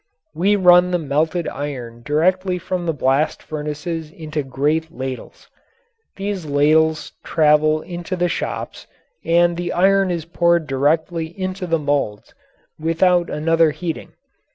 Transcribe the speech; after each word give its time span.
We 0.33 0.55
run 0.55 0.89
the 0.89 0.97
melted 0.97 1.47
iron 1.47 2.01
directly 2.03 2.57
from 2.57 2.87
the 2.87 2.91
blast 2.91 3.43
furnaces 3.43 4.09
into 4.09 4.41
great 4.41 4.91
ladles. 4.91 5.47
These 6.15 6.47
ladles 6.47 7.11
travel 7.23 7.81
into 7.83 8.15
the 8.15 8.27
shops 8.27 8.87
and 9.23 9.55
the 9.55 9.71
iron 9.71 10.09
is 10.09 10.25
poured 10.25 10.65
directly 10.65 11.27
into 11.39 11.67
the 11.67 11.77
moulds 11.77 12.33
without 12.79 13.29
another 13.29 13.69
heating. 13.69 14.13